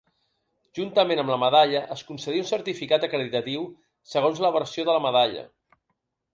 [0.77, 3.69] Juntament amb la medalla es concedia un certificat acreditatiu,
[4.17, 5.49] segons la versió de la medalla.